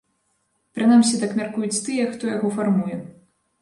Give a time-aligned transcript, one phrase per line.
[0.77, 3.03] Прынамсі, так мяркуюць тыя, хто яго фармуе.